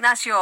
[0.00, 0.34] Ignacio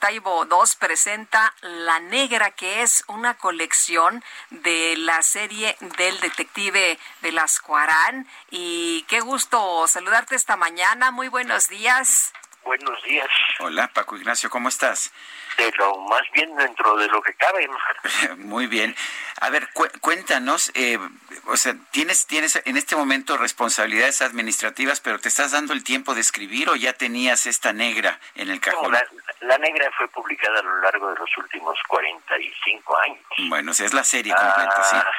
[0.00, 7.76] Taibo II presenta La Negra, que es una colección de la serie del detective Velasco
[7.76, 8.26] Arán.
[8.50, 11.12] Y qué gusto saludarte esta mañana.
[11.12, 12.32] Muy buenos días.
[12.68, 13.26] Buenos días.
[13.60, 15.10] Hola, Paco Ignacio, ¿cómo estás?
[15.56, 17.66] Pero más bien dentro de lo que cabe.
[18.36, 18.94] Muy bien.
[19.40, 19.70] A ver,
[20.02, 20.98] cuéntanos, eh,
[21.46, 26.14] o sea, ¿tienes, tienes en este momento responsabilidades administrativas, pero te estás dando el tiempo
[26.14, 28.92] de escribir o ya tenías esta negra en el cajón?
[28.92, 28.98] No,
[29.40, 33.24] la, negra fue publicada a lo largo de los últimos 45 años.
[33.48, 34.96] Bueno, o sea, es la serie completa, sí.
[34.96, 35.10] Ah,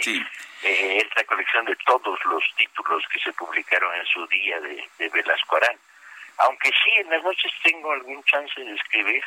[0.00, 0.26] sí.
[0.62, 4.88] Eh, es la colección de todos los títulos que se publicaron en su día de,
[4.98, 5.76] de Velasco Arán
[6.38, 9.22] aunque sí en las noches tengo algún chance de escribir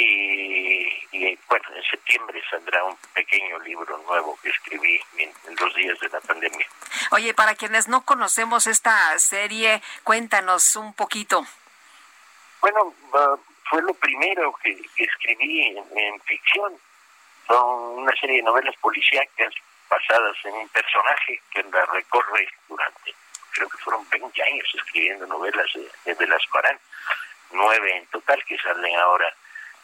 [0.00, 6.08] y, bueno, en septiembre saldrá un pequeño libro nuevo que escribí en, los días de
[6.08, 6.66] la pandemia.
[7.10, 11.44] Oye, para quienes no conocemos esta serie, cuéntanos un poquito.
[12.60, 12.94] Bueno,
[13.68, 16.74] fue lo primero que, escribí en, ficción.
[17.48, 19.52] Son una serie de novelas policíacas
[19.90, 23.14] basadas en un personaje que la recorre durante
[23.58, 26.78] creo que fueron 20 años escribiendo novelas de, de Velasco Arán,
[27.50, 29.34] nueve en total que salen ahora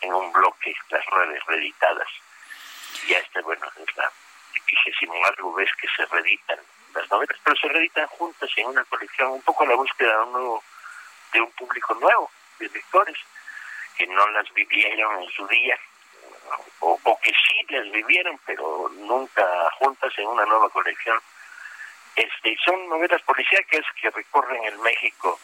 [0.01, 2.09] en un bloque, las nueve reeditadas.
[3.09, 4.11] Ya este, bueno, es la
[4.67, 6.59] vigésimo algo vez que se reeditan
[6.95, 10.25] las novelas, pero se reeditan juntas en una colección, un poco a la búsqueda
[11.33, 12.31] de un, público nuevo,
[12.61, 13.17] de lectores,
[13.97, 15.79] que no las vivieron en su día,
[16.81, 19.45] o que sí las vivieron, pero nunca
[19.79, 21.21] juntas en una nueva colección
[22.17, 25.39] este, son novelas policíacas que recorren el México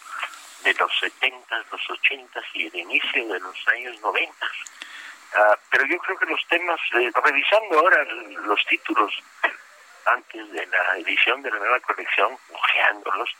[0.62, 4.46] de los 70, los 80 y el inicio de los años 90.
[5.34, 9.12] Ah, pero yo creo que los temas, eh, revisando ahora los títulos
[10.06, 13.30] antes de la edición de la nueva colección, ojeándolos,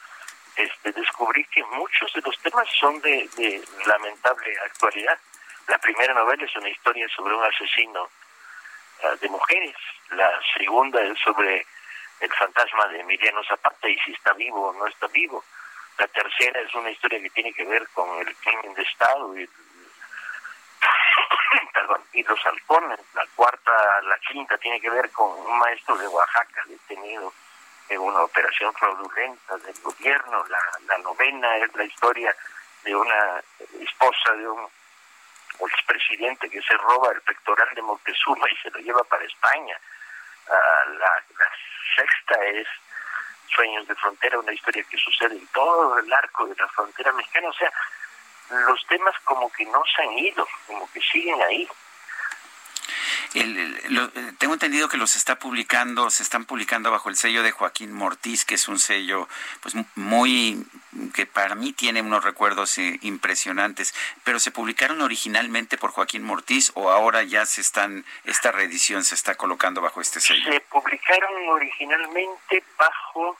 [0.56, 5.18] este, descubrí que muchos de los temas son de, de lamentable actualidad.
[5.68, 8.08] La primera novela es una historia sobre un asesino
[9.04, 9.76] ah, de mujeres,
[10.10, 11.66] la segunda es sobre
[12.20, 15.44] el fantasma de Emiliano Zapata y si está vivo o no está vivo.
[15.98, 19.36] La tercera es una historia que tiene que ver con el crimen de Estado
[22.12, 23.00] y, los halcones.
[23.14, 27.32] La cuarta, la quinta tiene que ver con un maestro de Oaxaca detenido
[27.88, 30.44] en una operación fraudulenta del gobierno.
[30.48, 32.36] La, la novena es la historia
[32.84, 33.42] de una
[33.80, 34.68] esposa de un
[35.60, 39.78] expresidente que se roba el pectoral de Montezuma y se lo lleva para España.
[40.46, 41.24] Uh, la,
[41.94, 42.66] sexta es
[43.54, 47.48] Sueños de Frontera, una historia que sucede en todo el arco de la frontera mexicana.
[47.48, 47.72] O sea,
[48.50, 51.68] los temas como que no se han ido, como que siguen ahí.
[53.34, 57.92] El, tengo entendido que los está publicando, se están publicando bajo el sello de Joaquín
[57.92, 59.28] Mortiz, que es un sello
[59.60, 60.66] pues muy
[61.14, 66.72] que para mí tiene unos recuerdos eh, impresionantes, pero se publicaron originalmente por Joaquín Mortiz
[66.74, 70.52] o ahora ya se están esta reedición se está colocando bajo este sello.
[70.52, 73.38] Se publicaron originalmente bajo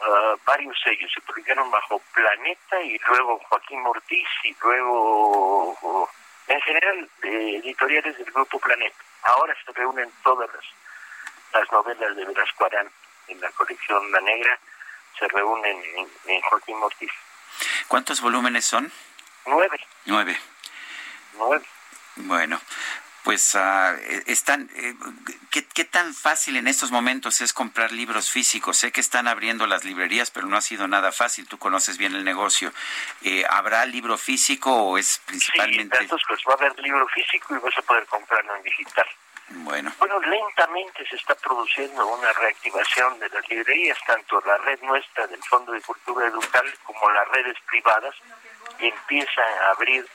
[0.00, 6.08] ah, varios sellos, se publicaron bajo Planeta y luego Joaquín Mortiz y luego
[6.48, 8.96] en general editoriales del grupo Planeta.
[9.22, 12.90] Ahora se reúnen todas las, novelas de Velasco Arán
[13.28, 14.58] en la colección La Negra,
[15.18, 15.82] se reúnen
[16.26, 17.10] en, Joaquín Mortiz.
[17.88, 18.90] ¿Cuántos volúmenes son?
[19.46, 19.78] Nueve.
[20.06, 20.38] Nueve.
[21.34, 21.64] Nueve.
[22.16, 22.60] Bueno,
[23.22, 23.96] pues uh,
[24.26, 24.94] están eh,
[25.50, 29.66] ¿qué, ¿qué, tan fácil en estos momentos es comprar libros físicos sé que están abriendo
[29.66, 32.72] las librerías pero no ha sido nada fácil tú conoces bien el negocio
[33.22, 37.58] eh, habrá libro físico o es principalmente sí, pues va a haber libro físico y
[37.58, 39.06] vas a poder comprarlo en digital
[39.54, 45.26] bueno bueno lentamente se está produciendo una reactivación de las librerías tanto la red nuestra
[45.26, 48.14] del Fondo de Cultura Educal como las redes privadas
[48.78, 50.06] empiezan a abrir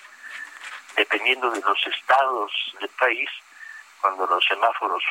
[0.97, 3.29] dependiendo de los estados del país,
[4.01, 5.03] cuando los semáforos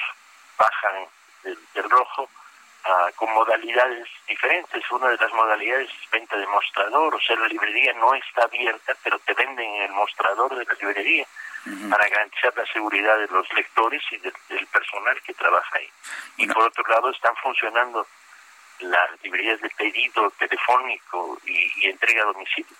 [0.58, 1.06] bajan
[1.44, 4.82] del, rojo, uh, con modalidades diferentes.
[4.90, 8.96] Una de las modalidades es venta de mostrador, o sea, la librería no está abierta,
[9.02, 11.26] pero te venden en el mostrador de la librería
[11.90, 15.90] para garantizar la seguridad de los lectores y del personal que trabaja ahí.
[16.36, 18.06] Y por otro lado, están funcionando
[18.80, 22.76] las librerías de pedido telefónico y, entrega a domicilio.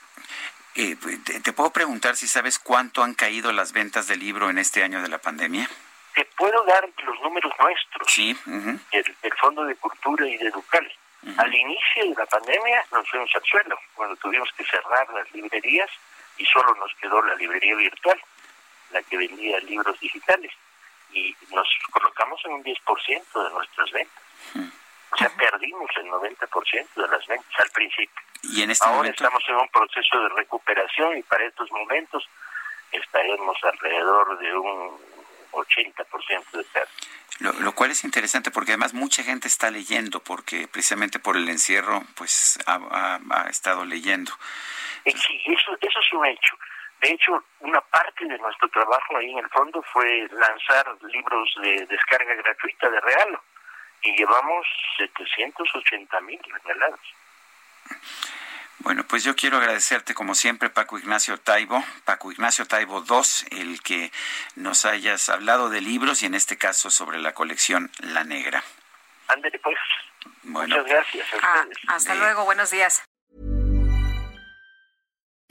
[0.74, 4.58] Eh, pues, te, puedo preguntar si sabes cuánto han caído las ventas de libro en
[4.58, 5.68] este año de la pandemia?
[6.14, 8.10] Te puedo dar los números nuestros.
[8.10, 8.36] Sí.
[8.92, 10.92] el, Fondo de Cultura y de Educal.
[11.38, 15.90] Al inicio de la pandemia nos fuimos al suelo, cuando tuvimos que cerrar las librerías
[16.38, 18.20] y solo nos quedó la librería virtual,
[18.90, 20.52] la que vendía libros digitales.
[21.12, 24.22] Y nos colocamos en un 10% de nuestras ventas.
[25.10, 28.22] O sea, perdimos el 90% de las ventas al principio.
[28.42, 32.28] ¿Y en este Ahora estamos en un proceso de recuperación y para estos momentos
[32.92, 34.98] estaremos alrededor de un
[35.52, 36.90] 80% de pérdida.
[37.38, 41.48] Lo, lo, cual es interesante porque además mucha gente está leyendo porque precisamente por el
[41.48, 44.32] encierro pues ha, estado leyendo.
[45.04, 46.56] Eh, sí, eso, eso es un hecho.
[47.00, 51.87] De hecho, una parte de nuestro trabajo ahí en el fondo fue lanzar libros de
[51.87, 53.43] descarga gratuita de regalo
[54.02, 54.66] y llevamos
[54.96, 57.00] 780 mil regalados.
[58.78, 63.82] Bueno, pues yo quiero agradecerte como siempre, Paco Ignacio Taibo, Paco Ignacio Taibo II, el
[63.82, 64.12] que
[64.54, 68.62] nos hayas hablado de libros y en este caso sobre la colección La Negra.
[69.28, 69.76] Ándale pues.
[70.44, 73.02] Muchas gracias a ah, hasta luego, buenos días.